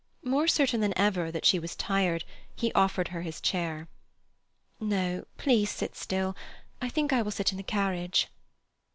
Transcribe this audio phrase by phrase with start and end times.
[0.23, 2.23] More certain than ever that she was tired,
[2.55, 3.87] he offered her his chair.
[4.79, 6.35] "No, please sit still.
[6.81, 8.27] I think I will sit in the carriage."